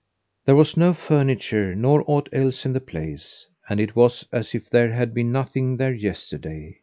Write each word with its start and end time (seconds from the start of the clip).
There 0.45 0.55
was 0.55 0.75
no 0.75 0.95
furniture 0.95 1.75
nor 1.75 2.03
aught 2.07 2.27
else 2.33 2.65
in 2.65 2.73
the 2.73 2.79
place, 2.81 3.45
and 3.69 3.79
it 3.79 3.95
was 3.95 4.25
as 4.33 4.55
if 4.55 4.67
there 4.67 4.91
had 4.93 5.13
been 5.13 5.31
nothing 5.31 5.77
there 5.77 5.93
yesterday. 5.93 6.79